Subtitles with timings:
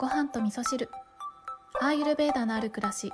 [0.00, 0.88] ご飯と味噌汁。
[1.78, 3.12] アーユルベーダのある暮らし。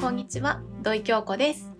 [0.00, 0.62] こんにちは。
[0.84, 1.71] 土井京子です、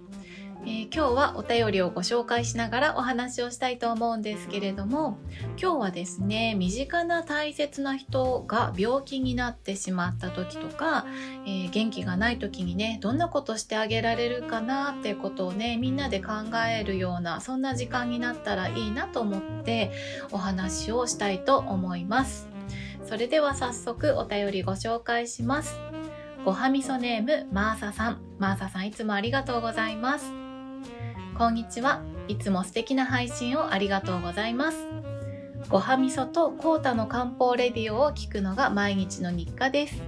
[0.65, 5.19] えー今日はお便りをご紹介しながらお話をしたいと思うんですけれども
[5.61, 11.07] 今日はですね身近な大切な人が病気になってしまった時とか、
[11.47, 16.33] えー元気がない時にねどんなことしてあげられるかなってことをねみんなで考
[16.69, 19.91] えるようなそんな時間になったらいいなと思って
[20.31, 22.49] お話をしたいと思います。
[23.05, 25.77] それでは早速お便りご紹介します。
[26.45, 28.21] ごはみそネームマーサさん。
[28.39, 30.52] マーサさんいつもありがとうございます。
[31.37, 32.03] こんにちは。
[32.29, 34.87] いつも素敵な配信をありがとうございます。
[35.71, 40.03] ごはみそとコータの漢方レディオを聞くのが毎日の日課です。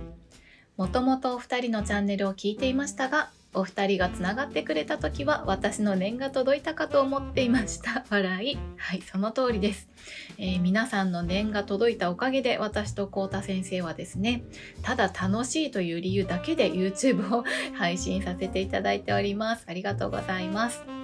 [0.77, 8.05] もともとお二人のチャンネルを聞いていましたがお二人がつながってくれた時は私の念が届いたかと思っていました。
[8.11, 8.59] 笑い。
[8.77, 9.89] はいその通りです、
[10.37, 14.45] えー皆さんの念が届いたおかげで私とコータ先生はですね
[14.83, 19.65] ただ楽しいという理由だけで YouTube を配信させていただいております。
[19.67, 21.04] ありがとうございます。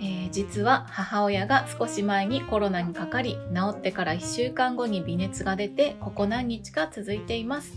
[0.00, 7.72] えー実は母親が少し前にコロナにかかり治ってから1週間後に微熱が出てここ何日か続いています。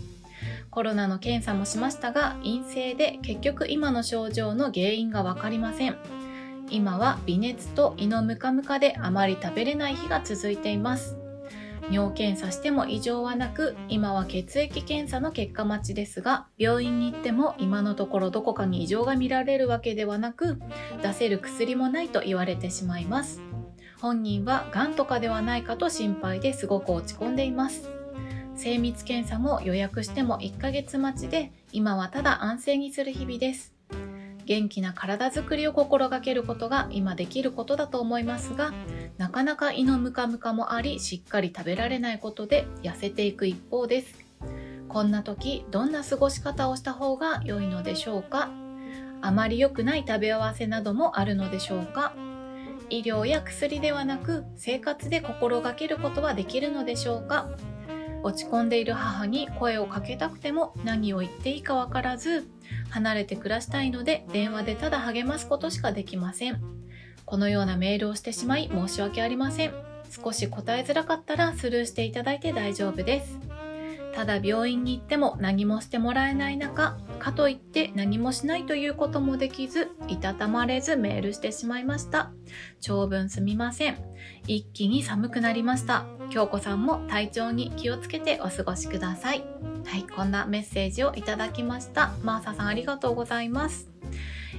[0.70, 5.96] コロナの検査もしましたが陰性で結局今の症状の原因が分かりません。
[6.70, 11.19] 今は微熱と胃のムカムカであまり食べれない日が続いています。
[11.90, 20.60] 尿検査しても異常はなく今は血液検査の結果待ちですが病院に行っても今のところどこかに異常が見られるわけではなく
[21.02, 23.42] 出せる薬もないと言われてしまいます。
[24.00, 27.90] 本人はがんとかではないかと心配ですごく落ち込んでいます。
[28.54, 33.79] 精密検査も予約しても1ヶ月待ちで今はただ安静にする日々です。
[34.46, 38.72] 元気な体づくりを心がけることが今できることだと思いますが
[39.18, 44.14] なかなか胃のムカムカもありしっかり食べられないことで痩せていく一方です。
[44.88, 48.50] こんな時どんな過ごし方をした方が良いのでしょうか？
[49.22, 52.12] あまり良くない食べ合わせなどもあるのでしょうか？
[52.88, 57.50] 医療や薬ではなく生活で心がけることはできるのでしょうか？
[58.24, 62.48] 落ち込んでいる母に声をかけたくても何を言っていいかわからず
[62.90, 66.60] 離れて暮らしたいので電話でただ励ますことしかできません。
[67.24, 69.72] このようなメールをしてしまい申し訳ありません。
[70.10, 73.38] 少し答えづらかったらスルーしていただいて大丈夫です。
[74.14, 82.32] ただ病院に行っても何もしてもらえない中かといって何もしないということもできずいたたまれずメールしてしまいました。
[82.80, 83.98] 長文すみません。
[84.48, 86.06] 一気に寒くなりました。
[86.30, 89.69] 京子さんも体調に気をつけてお過ごしください。
[89.90, 92.12] はいこんなメッセージをいただきました。
[92.22, 93.90] マーサさんありがとうございます。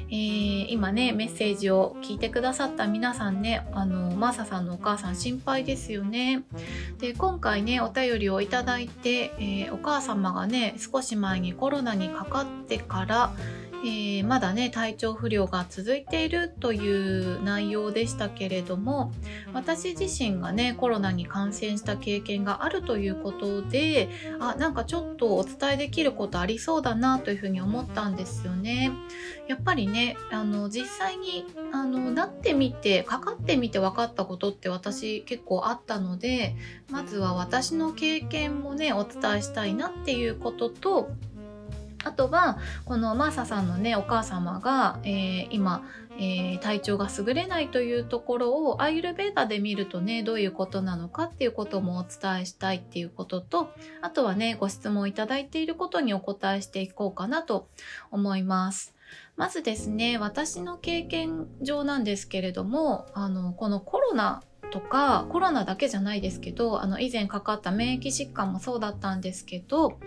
[0.10, 6.44] えー今ねメッセージを聞いてくださった皆さんねあのマーサさんのお母さん心配ですよね。
[7.00, 13.32] で今回ねお便りをいただいて、えーお母様がね少し前にコロナにかかってから、
[13.84, 19.12] えーまだね体調不良が続いているという内容でしたけれども
[19.54, 24.10] 私自身がねコロナに感染した経験があるということで
[24.40, 28.92] あなんかちょっとお伝えできることありそうだなというふうに思ったんですよね。
[29.48, 36.56] やっぱりねあの実際にあのなってみてかかってみて分かったことって私結構あったので
[36.90, 41.10] まずは私の経験もねお伝えしたいなっていうことと
[42.04, 45.84] あとはこのマーサさんのねお母様が、えー今、
[46.18, 57.68] えー体調が優れないというところをアーユルベーダで見るとねどういうことなのかっていうこともお伝えしたいっていうこととあとはねご質問いただいていることにお答えしていこうかなと
[58.12, 58.94] 思います。
[59.36, 70.00] まずですね私の経験上なんですけれどもあのこのコロナとかコロナだけじゃないですけどあの以前かかった免疫疾患もそうだったんですけど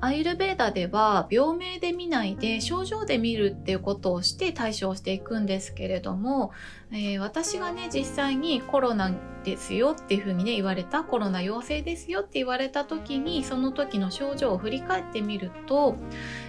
[0.00, 6.52] アイルベーダでは病名で見ないで症状で見るっていうことをして対処をしていくんですけれども、
[6.92, 15.96] えー私がね実際にコロナですよっていうふうにね言われたコロナ陽性ですよって言われた時にその時の症状を振り返ってみると、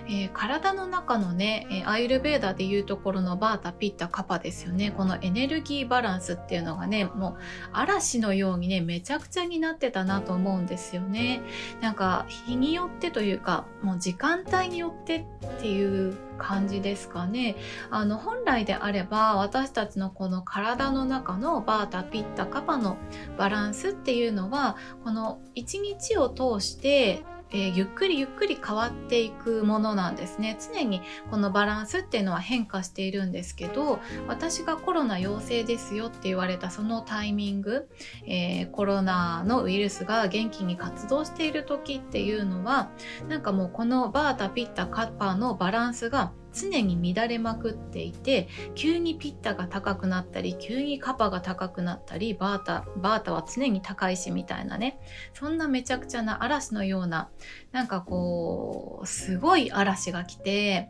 [0.08, 4.92] えー体の中のね、アイルベーダでいうところのバータピッタカパですよね。
[4.92, 7.36] このエネルギーバランスっていうのがねもう
[7.74, 11.42] 嵐のようにねめちゃくちゃになってたなと思うんですよね。
[11.82, 17.56] なんか日によってというかもう時間帯によってっていう感じですかね。
[17.90, 22.98] あの本来であれば私たちのこの体の中のバータピッタカパの
[23.38, 30.58] バランスっていうのはこの1日を通してえー、ゆっくりゆっくり変わっていくものなんですね。
[30.60, 37.90] 常にこのバランスっていうのは変化しているんですけど私がコロナ陽性ですよって言われたそのタイミング、
[38.26, 42.90] えー、コロナのウイルスが元気に活動している時っていうのは
[43.28, 55.00] なんかもうこのバータピッタカッパーのバランスが常に乱れまくっていて急にピッタが高くなったり急にカパが高くなったりバータバータは常に高いしみたいなね。
[55.34, 57.30] そんなめちゃくちゃな嵐のような
[57.72, 60.90] なんかこうすごい嵐が来て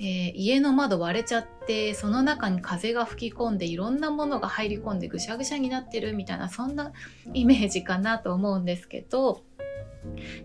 [0.00, 6.92] えー、家の窓割れちゃってその中に風が吹き込んでいろんなものが入り込んでぐしゃぐしゃになってるみたいなそんな
[7.34, 9.42] イメージかなと思うんですけど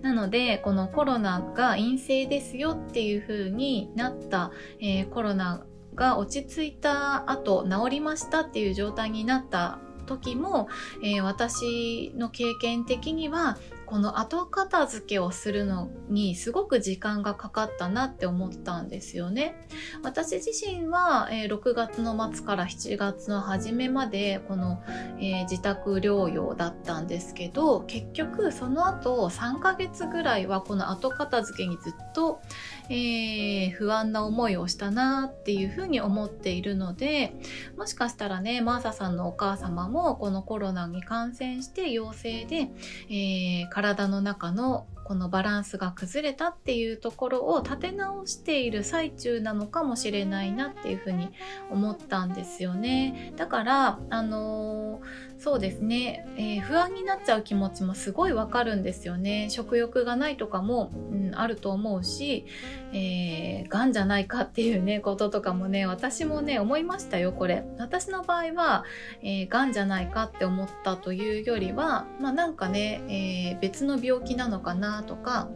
[0.01, 5.65] なのでこのコロナが陰性ですよっていう風になった、えー、コロナ
[5.95, 10.67] が落ち着いた後治りましたっていう状態になった時も、
[11.03, 19.67] えー、私の経験的にはこの後片付けをするのにすごく時間がかかったなって思ったんですよね。
[20.03, 24.81] 私自身は、え、6月の末から7月の初めまでこの、
[25.19, 32.41] え、自宅療養だったんですけど結局その後3ヶ月ぐらいはこの後片付けにずっと、
[32.93, 37.33] えー、不安な思いをしたなっていうふうに思っているので
[37.77, 42.69] もしかしたらねマーサさんのお母様もこのコロナに感染して陽性で、
[43.09, 51.29] えー体の中のこのバランスが崩れたっていうところを立て直している最中なのかもしれないなっていうふうに
[51.69, 53.33] 思ったんですよね。
[53.35, 59.49] だからあのー、そうですね、えー、不安になっちゃう気持ちもすごいわかるんですよね。
[59.49, 62.45] 食欲がないとかも、うん、あると思うし、
[62.93, 67.65] えー、がんじゃないかっていうねこととかもね私もね思いましたよこれ。
[67.77, 68.85] 私の場合は、
[69.21, 75.49] えー、がんじゃないかって思ったというよりはまあなんかね、えー、別の病気なのかなとか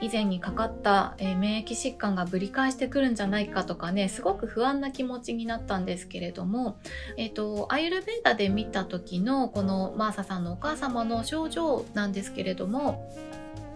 [0.00, 6.76] 以前にかかった、えー、免疫疾患がぶり返してくるんじゃないかとかねすごく不安な気持ちになったんですけれども、
[7.16, 13.08] えーと、アイルベーダで見た時のこのマーサさんのお母様の症状なんですけれども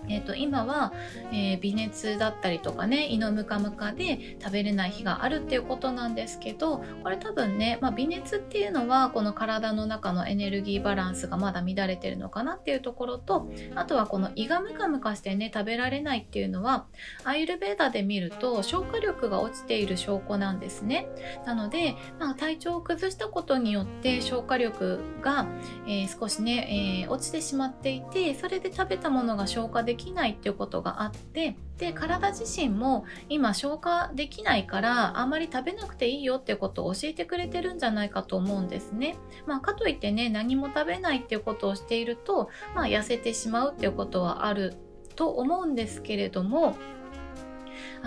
[0.09, 0.93] えーと、今は、
[1.33, 16.87] えー、微熱だったりとかね胃のムカムカで食べれない日があるっていうことなんですけどこれ多分ね、まあ、微熱っていうのはこの体の中のエネルギーバランスがまだ乱れてるのかなっていうところとあとはこの胃がムカムカしてね食べられないっていうのは
[17.25, 21.09] アイルベーダで見ると消化力が落ちている証拠なんですね。
[21.45, 25.47] なので、まあ、体調を崩したことによって消化力が、
[25.87, 39.17] えー、少しね、えー、落ちてしまっていてそれで食べたものが消化できないっていうことがあってで体自身も今消化できないからあんまり食べなくていいよってことを教えてくれてるんじゃないかと思うんですね。
[39.47, 44.75] まあ、かといってね何も食べないっていうことをしていると、まあ、痩せてしまうっていうことはある
[45.17, 46.77] と思うんですけれども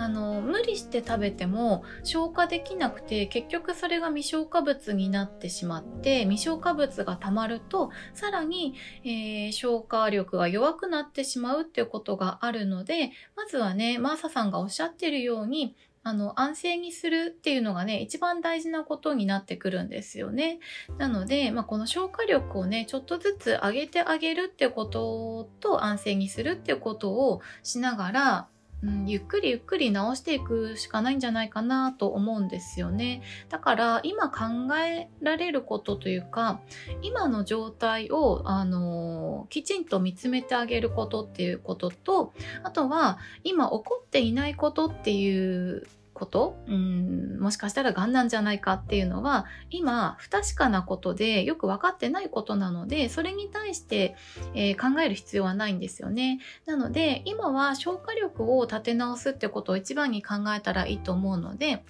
[0.00, 8.74] あの無理して食べても消化できなくて結局それが未消化物になってしまって未消化物がたまるとさらに、
[9.04, 20.58] えー、消化力が弱くなってしまうっていうことがあるのでまずはねマーサさんがおっしゃってるようにあの、安静にするっていうのがね、一番大事なことになってくるんですよね。
[20.96, 28.48] なので、まあ、この消化力をね、ちょっとずつ上げてあげるってことと安静にするってことをしながら、
[28.82, 33.22] うん、ゆっくりゆっくり直していくしかないんじゃないかなと思うんですよね。
[33.48, 36.60] だから今考えられることというか
[37.02, 45.86] 今の状態を、あのきちんと見つめてあげることっていうこととあとは今起こっていないことっていう
[46.20, 46.62] こと？
[46.68, 54.14] うんもしかしたらがんなんじゃないかっていうのは今不確かなことでよく分かってないことなのでそれに対して、
[54.54, 56.40] えー、考える必要はないんですよね。
[56.66, 61.84] なので今は消化力を立て直すってことを一番に考えたらいいと思うので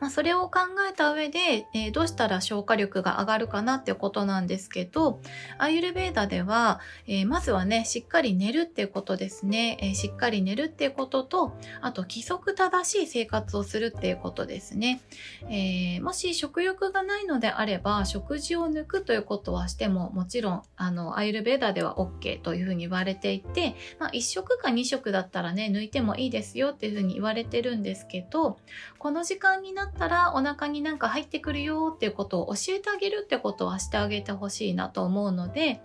[0.00, 5.20] まあ、それを考えた上で、えー、どうしたら消化力が上がるかなっていうことなんですけど、
[5.58, 15.00] アイルベーダでは、えー、まずはね、しっかり寝るっていうことですね、えー、しっかり寝るっていうことと、あと規則正しい生活をするっていうことですね。
[15.50, 28.58] えもし食欲がないのであれば、食事を抜くということはしても、もちろん、あの、アイルベーダでは OK というふうに言われていて、まあ、1食か2食だったらね、抜いてもいいですよっていうふうに言われてるんですけど、
[28.98, 35.82] この時間にになったらお腹になんか入ってくるよっていうことを教えてあげるってことはしてあげてほしいなと思うので、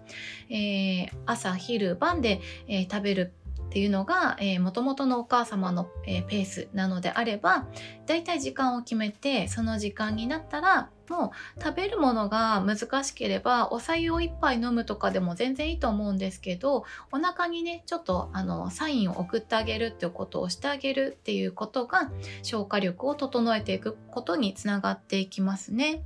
[0.50, 3.34] えー、朝昼晩で、えー、食べる
[3.66, 7.68] っていうのが、えー、元々のお母様の、えー、ペースなのであれば
[8.06, 22.10] だいたい時間を決めてその時間になったらもう食べるものが難しければお茶湯を1杯飲むとかでも全然いいと思うんですけどお腹にねちょっとあのサインを送ってあげるっていうことをしてあげるっていうことが
[22.42, 26.04] 消化力を整えていくことにつながっていきますね。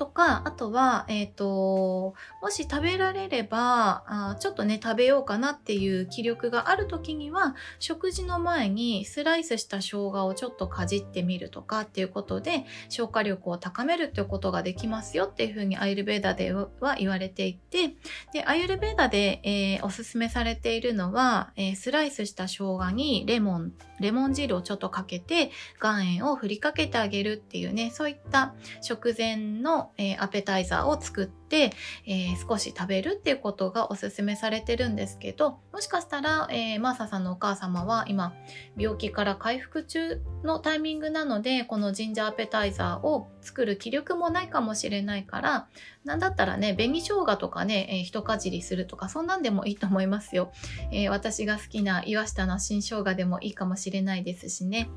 [0.00, 17.94] とか、あとは、えっ、ー、と、もし食べられればあ、ちょっとね、食べようかなっていう気力がある時には、食事の前にスライスした生姜をちょっとかじってみるとかっていうことで、消化力を高めるっていうことができますよっていうふうにアイルベーダでは言われていて、
[18.32, 31.72] で、アイルベーダで、えー、おすすめされているのは、えー、スライスした生姜にレモン、レモン汁をちょっとかけて、岩塩を振りかけてあげるっていうね、そういった食前のえー、アペタイザーを作って、
[32.06, 38.34] えー、少し食べるっていうことがおすすめされてるんですけど、もしかしたら、えー、マーサさんのお母様は今、
[38.76, 45.68] 病気から回復中のタイミングなので、このジンジャーアペタイザーを作る気力もないかもしれないから、
[46.04, 50.52] なんだったらね、紅生姜とかね、えー、一かじりするとか、そんなんでもいいと思いますよ。
[50.92, 54.88] えー、私が好きな岩下の新生姜でもいいかもしれないですしね。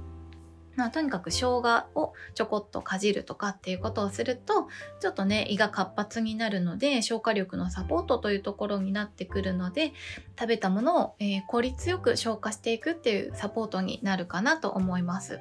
[0.75, 4.67] まあ、とにかく生姜をちょこっとかじるとかっていうことをすると
[4.99, 9.93] ちょっとね胃が活発になるので消化力のサポートというところになってくるので
[10.39, 15.39] 食べたものを、えー、効率よく消化していくっていうサポートになるかなと思います。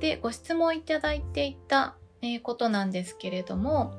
[0.00, 3.94] でご質問いただいていた、えー、ことなんですけれども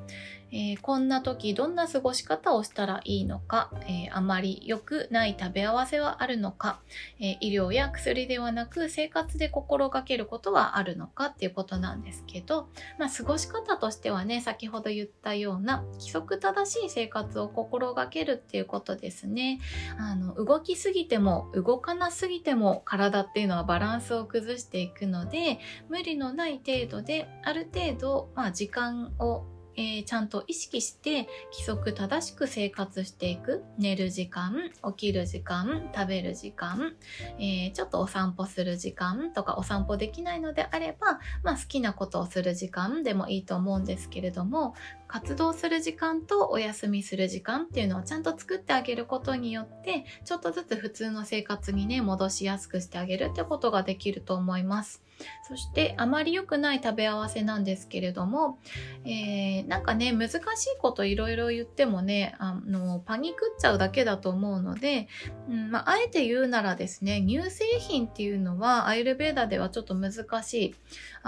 [0.56, 6.80] えー、こんな時どんな過ごし方をしたらいいのか、えー、あまり良くない食べ合わせはあるのか、
[7.20, 19.60] えー、医療や薬ではなく生活で心がけることはあるのかっていうことなんですけど、まあ、過ごし方としてはね先ほど言ったような規則正しい生活を心がけるっていうことですね。
[19.98, 25.58] あの動きすぎても動かなすぎても体っていうのはバランスを崩していくので
[25.90, 29.44] 無理のない程度である程度、まあ、時間を
[29.76, 33.64] えー、ちゃんと意識して規則正しく生活していく。
[33.78, 34.54] 寝る時間
[34.96, 36.94] 起きる時間食べる時間、
[37.38, 44.74] えー、ちょっとお散歩する時間とかお散歩できないのであれば、まあ、好きなことをする時間でもいいと思うんですけれども
[45.08, 55.06] 活動する時間とお休みする時間っていうのをちゃんと作ってあげることによってちょっとずつ普通の生活にね戻しやすくしてあげるってことができると思います。
[55.48, 58.58] そしてあまり良くない食べ合わせなんですけれども、
[59.04, 60.40] えー、なんかね難しい
[60.78, 65.08] こといろいろ言ってもねあのパニクっちゃうだけだと思うので、
[65.48, 70.74] うんまあ、あえて言うならですね乳製品っていうのはアイルベーダではちょっと難しい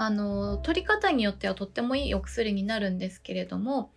[0.01, 3.91] あの取り方によってはとってもいいお薬になるんですけれども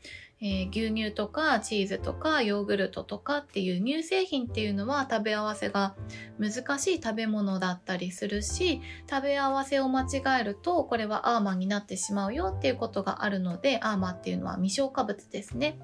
[0.44, 5.94] えー、牛乳とかチーズとかヨーグルトとかっていう乳製品っていうのは食べ合わせが
[6.36, 15.78] 難しい食べ物だったりするし食べ合わせを間違えるとこれはアーマーになってしまうよっていうことがあるのでアーマンっていうのは未消化物ですね。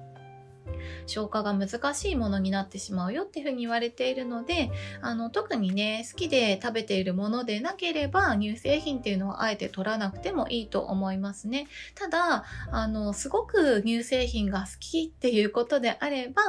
[1.07, 4.71] 消化が難しいものになってしまうよっていうふうに言われているので
[5.01, 11.67] あの特にね好きで食べているものでなければ乳製品っていうのはあえて取らなくてもいいと思いますね。
[11.95, 16.41] ただあのすごく乳製品が好きっていうことであれば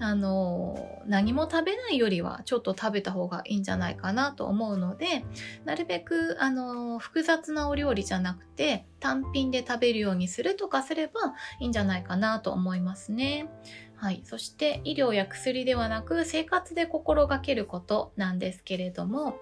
[0.00, 5.24] あの何も食べないよりはちょっと食べた方がいいんじゃないかなと思うので
[5.64, 13.48] なるべくあの複雑なお料理じゃなくて単品で食べるようにするとかすればいいんじゃないかなと思いますね。
[13.96, 14.22] はい。
[14.24, 19.38] そして医療や薬ではなく生活で心がけることなんですけれども、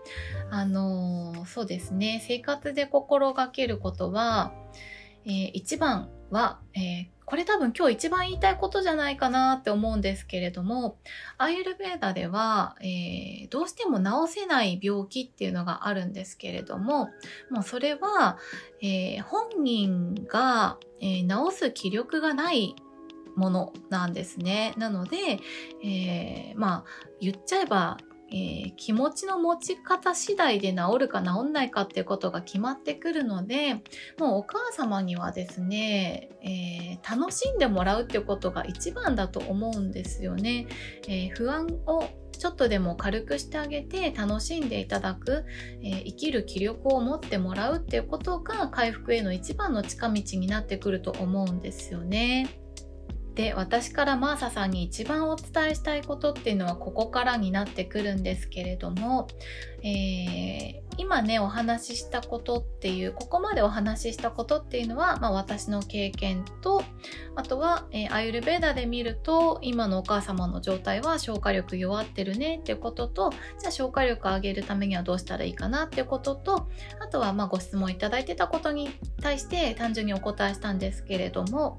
[0.50, 2.22] あのー、そうですね。
[2.26, 4.54] 生活で心がけることは、
[5.24, 10.98] えー、一番は、えー、これ多分今日一番言いたいことじゃないかなって思うんですけれども、
[11.38, 17.10] アイルベーダでは、えー、どうしても治せない病気っていうのがあるんですけれども、
[17.50, 18.38] もうそれは、
[18.82, 22.76] えー、本人が、えー、治す気力がない
[23.36, 24.74] ものなんですね。
[24.76, 25.16] なので、
[25.82, 26.84] えー、まあ
[27.20, 27.98] 言っちゃえば
[28.34, 33.74] えー、気持ちの持ち方次第で治るか治んないかっていうことが決まってくるので
[34.18, 40.66] もうお母様にはですね、えー、楽しんでもらうっていうことが一番だと思うんですよね。
[41.06, 45.44] えー、不安をちょっとでも軽くしてあげて楽しんでいただく、
[45.82, 52.63] え生きる気力を持ってもらうっていうことが回復への一番の近道になってくると思うんですよね。
[53.34, 59.26] で私からマーサさんに一番お伝えしたいことっていうのはここからになってくるんですけれども、
[59.82, 66.84] えー、今ねお話ししたことっていうここまでお話ししたことっていうのは、まあ、私の経験と
[67.34, 76.68] あとは、えー、アユルベーダで見ると今のお母様の状態は消化力弱ってるねっていうこととじゃあ消化力上げるためにはどうしたらいいかなっていうことと
[77.00, 81.76] あとはまあご質問いただいてたことに対して単純にお答えしたんですけれども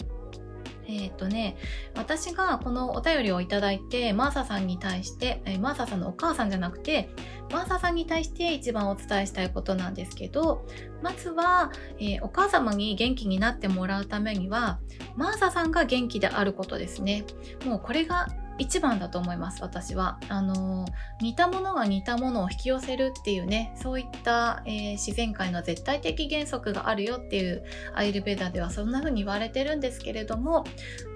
[0.88, 1.58] えっ、ー、とね、
[1.96, 7.10] 私がこのお便りをいただいて、マーサさんに対して、えー、マーサさんのお母さんじゃなくて、
[7.52, 10.66] マーサさんに対して一番お伝えしたいことなんですけど、
[11.02, 14.80] まずは、えー、お母様に元気になってもらうためには、
[15.16, 17.26] マーサさんが元気であることですね。
[17.66, 20.18] もうこれが一番だと思います私は。
[20.30, 20.86] あの
[21.22, 30.66] 似たものが似たものを引き寄せるっていうねそういった、えー、自然界の絶対的原則があるよっていうアイルベーダではそんな風に言われてるんですけれども、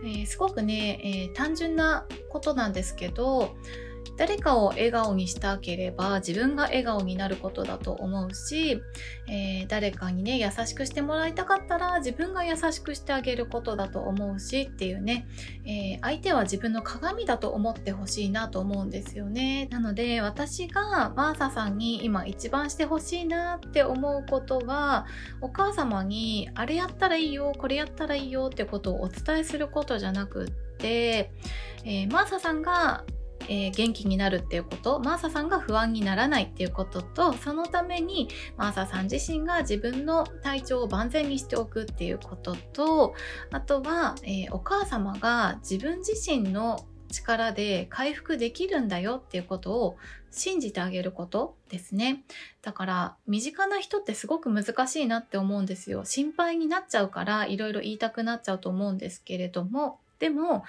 [0.03, 3.55] えー、すごくね、えー、単純なことなんですけど
[4.20, 8.82] 誰かを笑顔にしたければ自分が笑顔になることだと思うし、
[9.30, 15.26] えー、誰かにね優しくしてもらいたかったら自分が優しくしてあげることだと思うしっていうね、
[15.64, 19.70] えー、相手は自分の鏡だと思ってほしいなと思うんですよね。
[19.72, 25.06] なので私がマーサさんに今一番してほしいなって思うことは
[25.40, 31.32] お母様にあれやったらいいよこれやったらいいよってことをお伝えすることじゃなくって、
[31.86, 33.06] えー、マーサさんが
[33.50, 43.15] えー、元気になるっていうことマーサさんが不安にならないっていうこととそのためにマーサさん自身が自分の体調を万全にしておくっていうことと
[43.51, 49.98] あとは、えー、お母様が自分自身の力で回復できるんだよっていうことを
[50.29, 52.24] 信じてあげることですね。
[52.62, 56.06] だから身近な人ってすごく難しいなって思うんですよ。
[56.06, 60.63] 心配になっちゃうからいろいろ言いたくなっちゃうと思うんですけれどもでも、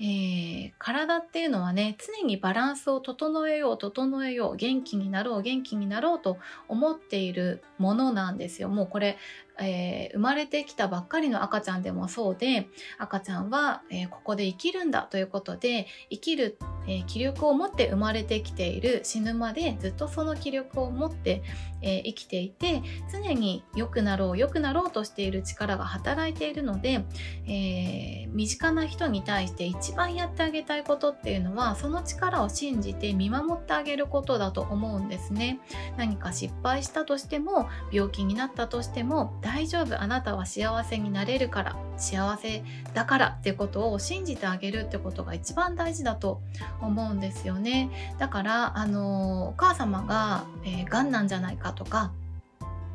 [0.00, 8.68] えー、体っていうのはね常にバランスを整えよう整えよう元気になろう元気になろうと思っているものなんですよ。
[8.68, 9.16] もうこれ
[9.58, 16.58] えー、生まれてきたばっかりの赤ちゃんでもそうで赤ちゃんは、えー、ここで生きるんだということで生きる、
[16.88, 21.42] えー、気力を持って生まれてきている死ぬまでずっとその気力を持って、
[21.82, 22.82] え生きていて
[23.12, 27.04] 常に良くなろう良くなろうとしている力が働いているので、
[27.46, 35.60] え身近な人に対して一番やってあげたいことっていうのはその力を信じて見守ってあげることだと思うんですね。
[35.96, 46.40] 何か失敗したとしても病気になったとしても大丈夫あなたは幸せになれるから幸せだからってことを信じてあげるってことが一番大事だと
[46.80, 52.12] 思うんですよねだからあのお母様が、えー、癌なんじゃないかとか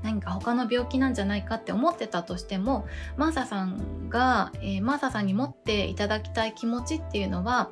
[0.02, 7.70] 何か他の病気なんじゃないかって思ってたとしてもマーサさんが、えー、マーサさんに持っていただきたい気持ちっていうのは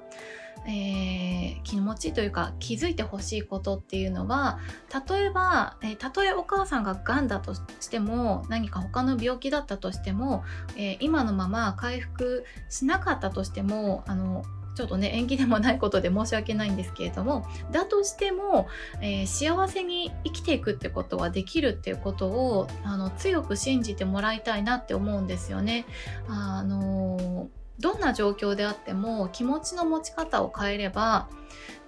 [0.69, 4.59] えー、気持ちというか気づいてほしいことっていうのは
[5.07, 10.43] 例えば、えー、たとえお母さんががんだとしても何か他の病気だったとしても、
[10.75, 14.43] え、今のまま回復しなかったとしてもあの
[14.77, 18.67] ちょっとね縁起でもないことで申し訳ないんですけれどもだとしても、
[19.01, 25.85] えー、幸せに生きていくってことはできるっていうことをあの強く信じてもらいたいなって思うんですよね。
[26.27, 31.27] あのどんな状況であっても気持ちの持ち方を変えれば、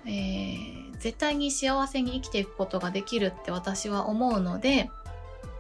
[0.06, 4.89] えー、絶対に幸せに生きていくことができるって私は思うので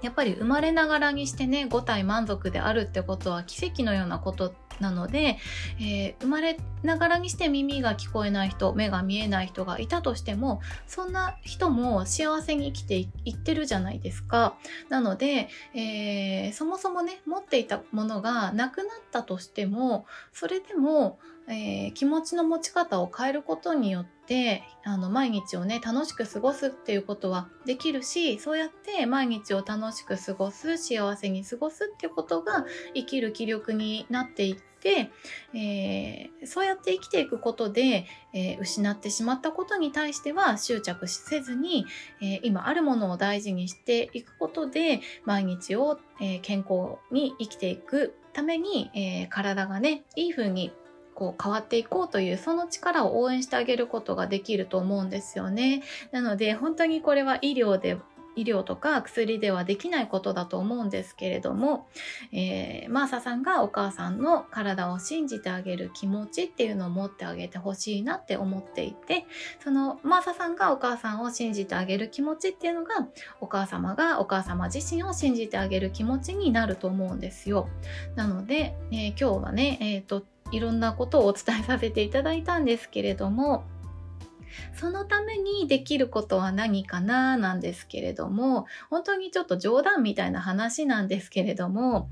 [0.01, 5.37] やっぱり生まれながらにしてね5体満足であるってことは奇跡のようなことなので、
[5.79, 14.57] えー、生まれながらにして耳が聞こえない人目が見えない人がいたとしてもそんな人も幸せに生きていってるじゃないですか。
[14.89, 24.18] なので、えー、そもそもね持っていたものがなくなったとしてもそれでも、えー、気持ちの持ち方を変えることによって
[24.83, 35.11] あの毎日をね楽しく過ごすっていうことはできるしそうやって毎日を楽しく過ごす幸せに過ごすっていうことが生きる気力になっていって、
[35.53, 41.85] えー、そうやって生きていくことで、えー、失ってしまったことに対しては執着せずに、
[42.21, 50.71] えー、今あるものを大事にしていくことで毎日を、え健康に生きていくために、え体がねいい風に
[51.19, 55.83] こう変わっていこうというその力を応援してあげることができると思うんですよね。
[56.11, 57.97] なので本当にこれは医療で
[58.35, 61.87] 医療とか薬ではできないことだと思うんですけれども、
[62.31, 69.25] えー、マーサさんがお母さんの体を信じてあげる気持ちっていうのを持ってあげてほしいなって思っていて
[69.61, 73.07] そのマーサさんがお母さんを信じてあげる気持ちっていうのが
[73.41, 77.67] お母様がお母様自身を信じてあげる気持ちになると思うんですよ。
[78.15, 83.63] なので、えー、今日はね、えーといろんなことをお伝えさせていただいたんですけれども
[84.73, 92.09] そのためにできることは何かななんですけれども本当にちょっと冗談みたいな話なんですけれども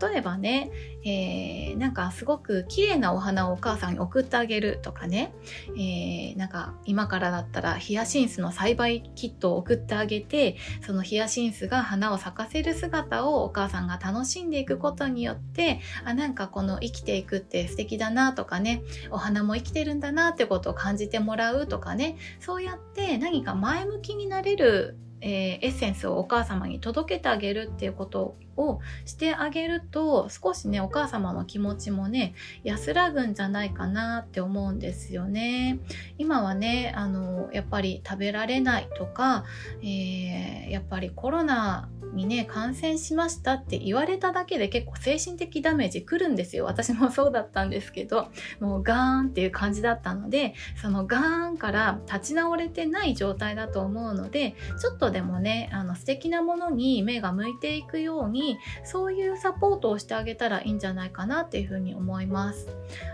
[0.00, 0.70] 例えばね、
[1.04, 5.32] えー、なんかすごく綺麗なお花をお母さんに送ってあげるとかね、
[5.76, 35.78] えー、なんか今からだったらヒヤシンスの栽培キットを送ってあげてそのヒヤシンスが花を咲かせる姿をお母さんが楽しんでいくことによってあなんかこの生きていくって素敵だなとかねお花も生きてるんだなってことを感じてもらうとかかねそうやって何か前向きになれるえー、エッセンスをお母様に届けてあげるっていうことをしてあげると少しねお母様の気持ちもね安らぐんじゃないかなって思うんですよね。
[36.18, 39.44] 今はねあのやっぱり食べられないとか、
[39.82, 48.28] えー、やっぱりコロナにね感染しましたって言われただけで結構精神的ダメージくるんですよ私もそうだったんですけど
[48.58, 62.68] もうガーンっていう感じだったのでそのガーンから立ち直れてない状態だと思うのでちょっとでもねあの素敵なものに目が向いていくようにそういうサポートをしてあげたらいいんじゃないかなっていうふうに思います。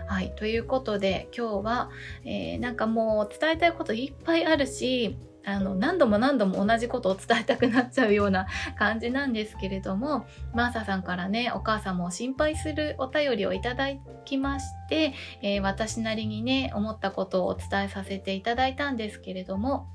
[0.07, 1.89] はい、ということで今日は、
[2.23, 13.87] えー、なんかもう伝えたいこといっぱいあるしあの何度も何度も同じことを伝えたくなっちゃうような感じなんですけれどもマーサさんからねお母さんも心配するお便りをいただ
[14.25, 19.87] きまして、えー、私なりにね思ったことをお伝えさせていただいたんですけれども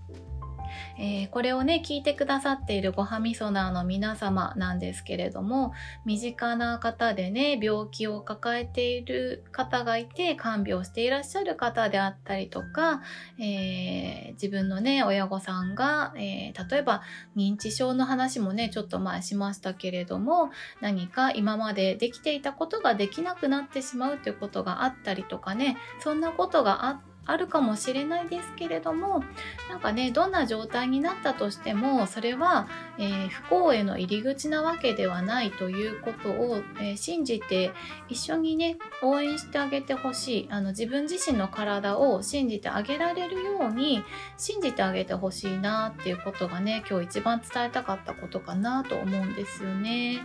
[0.99, 5.73] えー、これをね聞いてくださっているごはみそなの皆様なんですけれども
[6.05, 13.03] 身近な方でね病気を抱えている方がいて看病していらっしゃる方であったりとか、
[13.39, 17.03] えー、自分のね親御さんが、えー、例えば
[17.37, 29.23] 認知症の話もねちょっと前しましたけれども何か今までできていたことができなくなってしまうということがあったりとかねそんなことがあってあるかもしれないですけれども
[29.71, 37.71] なんかねどんな状態になったとしてもそれは、えー、不幸への入り口なわけではないということを、えー、信じて
[38.09, 44.03] 一緒にね応援してあげてほしいあの自分自身の体を信じてあげられるように
[44.37, 50.23] 信じてあげてほしいなっていうことがね今日一番伝えたかったことかなと思うんですよね。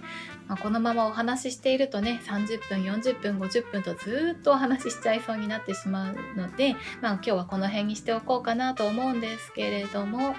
[0.48, 10.36] まあ、このままお話ししているとね30分40分50分とずっとお話ししちゃいそうになってしまうので、まあ、今日はこの辺にしておこうかなと思うんですけれども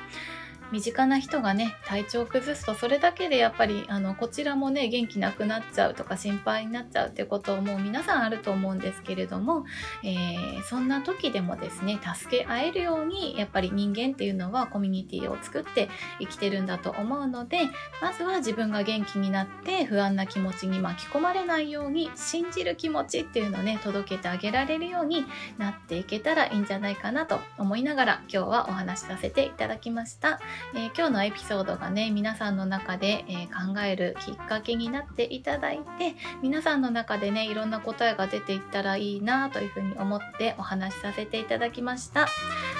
[0.70, 9.64] 身近な人がね体調を崩すとそれだけでやっぱりあのこちらもね元気なくなっちゃうとか心配になっちゃうってことも皆さんあると思うんですけれども、
[10.04, 15.88] えー、そんな時でもですね助け合えるようにやっぱり人間っていうのはコミュニティを作って
[16.20, 17.60] 生きてるんだと思うので
[18.02, 25.24] まずは自分が元気になって不安な気持ちに巻き込まれないように信じる気持ちっていうのをね届けてあげられるように
[25.56, 30.40] なっていけたらいいんじゃないかなと思いながら今日はお話しさせていただきました。
[30.74, 42.28] えー、今日のエピソードがね皆さんの中で、えー、考えるきっかけになっていただいて皆さんの中でねいろんな答えが出ていったらいいなというふうに思ってお話しさせていただきました。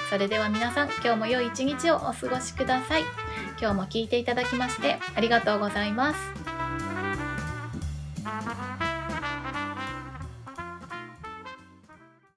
[0.09, 3.03] それでは皆さん今日も良い一日をお過ごしください。
[3.59, 6.19] 今日も聞いていただきましてありがとうございます。